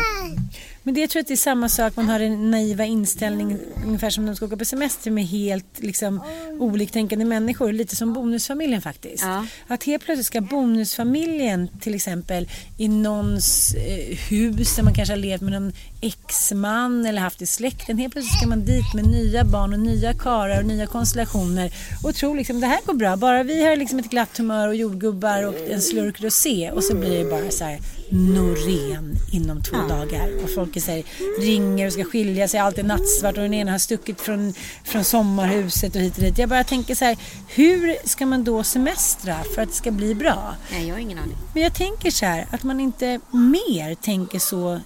[0.83, 4.09] Men det jag tror att det är samma sak, man har en naiva inställning ungefär
[4.09, 6.23] som när de ska åka på semester med helt liksom,
[6.59, 7.71] oliktänkande människor.
[7.71, 9.23] Lite som bonusfamiljen faktiskt.
[9.23, 9.45] Ja.
[9.67, 15.17] Att helt plötsligt ska bonusfamiljen till exempel i någons eh, hus där man kanske har
[15.17, 17.97] levt med någon exman eller haft i släkten.
[17.97, 22.15] Helt plötsligt ska man dit med nya barn och nya karar och nya konstellationer och
[22.15, 23.15] tro liksom det här går bra.
[23.15, 26.95] Bara vi har liksom ett glatt humör och jordgubbar och en slurk rosé och så
[26.95, 27.79] blir det bara så här
[28.11, 30.43] Norén inom två dagar.
[30.43, 31.03] Och folk är så här,
[31.41, 35.03] ringer och ska skilja sig, allt är nattsvart och den ena har stuckit från, från
[35.03, 36.37] sommarhuset och hit och dit.
[36.37, 40.15] Jag bara tänker så här, hur ska man då semestra för att det ska bli
[40.15, 40.55] bra?
[40.71, 41.37] Nej, jag har ingen aning.
[41.53, 44.79] Men jag tänker så här, att man inte mer tänker så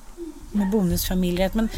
[0.53, 1.45] med bonusfamiljer.
[1.47, 1.69] Att man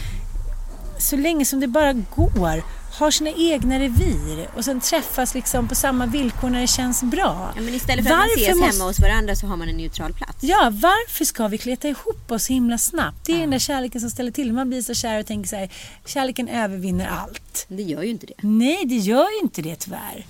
[1.00, 5.76] så länge som det bara går har sina egna revir och sen träffas liksom på
[5.76, 7.52] samma villkor när det känns bra.
[7.56, 9.70] Ja, men istället för att man Varför ses måste- hemma hos varandra så har man
[9.70, 10.38] en neutral plats.
[10.42, 13.26] Ja, varför ska vi kleta ihop oss himla snabbt?
[13.26, 14.54] Det är den där kärleken som ställer till.
[14.54, 15.70] Man blir så kär och tänker så här,
[16.06, 17.66] kärleken övervinner allt.
[17.68, 18.34] Det gör ju inte det.
[18.42, 20.26] Nej, det gör ju inte det tyvärr.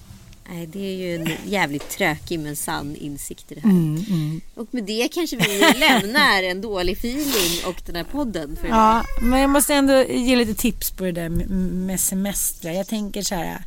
[0.50, 3.70] Nej, det är ju en jävligt tråkig men sann insikt i det här.
[3.70, 8.56] Mm, Och med det kanske vi lämnar en dålig feeling och den här podden.
[8.62, 12.72] För Ja, men jag måste ändå ge lite tips på det där med- semestrar.
[12.72, 13.64] Jag tänker så här.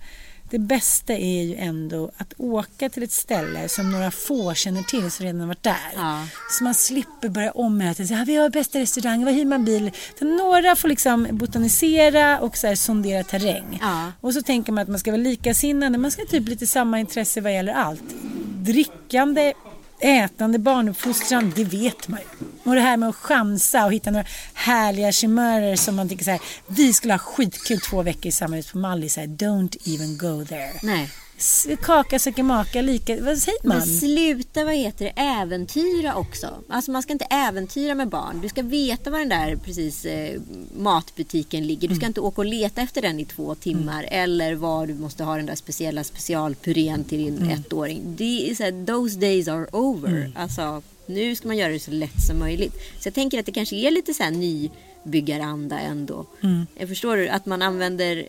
[0.50, 5.10] Det bästa är ju ändå att åka till ett ställe som några få känner till
[5.10, 5.92] som redan varit där.
[5.94, 6.27] Ja.
[6.50, 8.08] Så man slipper börja om hela tiden.
[8.08, 9.90] säga, vi har bästa restaurang, var hyr man bil?
[10.18, 13.79] Så några får liksom botanisera och så här sondera terräng.
[13.81, 14.12] Ja.
[14.20, 15.98] Och så tänker man att man ska vara likasinnade.
[15.98, 18.02] Man ska ha typ lite samma intresse vad gäller allt.
[18.56, 19.52] Drickande,
[20.01, 22.46] ätande, barnuppfostran, det vet man ju.
[22.65, 26.31] Och det här med att chansa och hitta några härliga chimörer som man tycker så
[26.31, 30.44] här, vi skulle ha skitkul två veckor i samma hus på Mallis, don't even go
[30.44, 30.73] there.
[30.83, 31.11] Nej
[31.82, 33.78] kaka söker maka, lika, vad säger man?
[33.78, 36.46] Men sluta, vad heter det, äventyra också.
[36.68, 38.40] Alltså man ska inte äventyra med barn.
[38.42, 40.40] Du ska veta var den där precis eh,
[40.76, 41.88] matbutiken ligger.
[41.88, 44.06] Du ska inte åka och leta efter den i två timmar.
[44.08, 48.02] Eller var du måste ha den där speciella specialpurén till din ettåring.
[48.16, 50.32] Det är så här, those days are over.
[50.36, 52.74] Alltså, nu ska man göra det så lätt som möjligt.
[53.00, 54.30] Så jag tänker att det kanske är lite så här
[55.05, 56.27] nybyggaranda ändå.
[56.75, 58.29] Jag förstår att man använder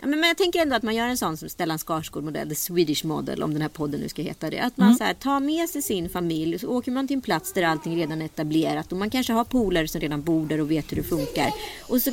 [0.00, 3.04] Ja, men jag tänker ändå att man gör en sån som Stellan Skarsgård-modell, the Swedish
[3.04, 4.58] model, om den här podden nu ska heta det.
[4.58, 7.20] Att man så här, tar med sig sin familj och så åker man till en
[7.20, 10.60] plats där allting redan är etablerat och man kanske har polare som redan bor där
[10.60, 11.50] och vet hur det funkar.
[11.88, 12.10] Och så,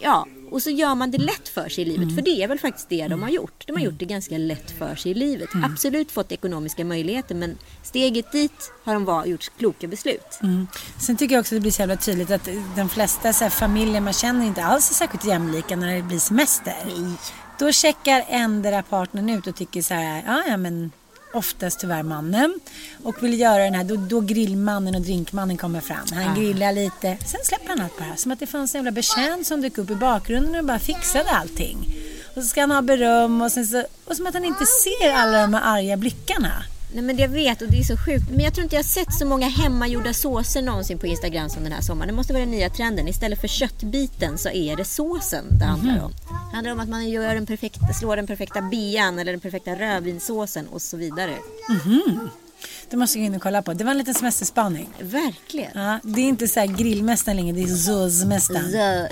[0.00, 2.58] ja, och så gör man det lätt för sig i livet, för det är väl
[2.58, 3.66] faktiskt det de har gjort.
[3.66, 5.48] De har gjort det ganska lätt för sig i livet.
[5.64, 10.40] Absolut fått ekonomiska möjligheter, men steget dit har de var, gjort kloka beslut.
[11.00, 13.50] Sen tycker jag också att det blir så jävla tydligt att de flesta så här,
[13.50, 16.74] familjer man känner inte alls är särskilt jämlika när det blir semester.
[17.58, 20.90] Då checkar ändra partnern ut och tycker så här, ja men
[21.34, 22.60] oftast tyvärr mannen.
[23.02, 26.06] Och vill göra den här, då, då grillmannen och drinkmannen kommer fram.
[26.12, 28.16] Han grillar lite, sen släpper han allt på det här.
[28.16, 31.30] Som att det fanns en jävla betjänt som dök upp i bakgrunden och bara fixade
[31.30, 31.78] allting.
[32.36, 35.12] Och så ska han ha beröm och, sen så, och som att han inte ser
[35.12, 36.52] alla de här arga blickarna.
[36.92, 38.30] Nej men det jag vet och det är så sjukt.
[38.30, 41.62] Men jag tror inte jag har sett så många hemmagjorda såser någonsin på Instagram som
[41.64, 42.08] den här sommaren.
[42.08, 43.08] Det måste vara den nya trenden.
[43.08, 46.12] Istället för köttbiten så är det såsen det handlar om.
[46.50, 49.74] Det handlar om att man gör den perfekta, slår den perfekta bean eller den perfekta
[49.74, 51.34] rödvinssåsen och så vidare.
[52.90, 53.72] Det måste jag gå in och kolla på.
[53.74, 54.88] Det var en liten semesterspaning.
[55.00, 55.70] Verkligen.
[55.74, 59.08] Ja, det är inte så här grillmästaren längre, det är såsmästaren.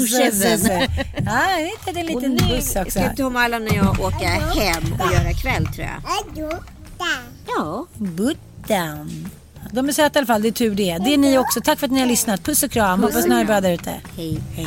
[0.00, 0.70] Souschefen.
[1.26, 2.90] Ja, jag hittade en Och liten nu buss också.
[2.90, 6.02] ska Tom Allan och jag åka hem och göra kväll tror jag.
[7.46, 7.86] Ja.
[7.98, 9.28] Buttan.
[9.72, 10.98] De är söta i alla fall, det är tur det.
[11.04, 11.60] Det är ni också.
[11.60, 12.42] Tack för att ni har lyssnat.
[12.44, 13.02] Puss och kram.
[13.02, 13.90] Hoppas ni har det bra där ute.
[14.16, 14.40] Hej.
[14.56, 14.66] Hej.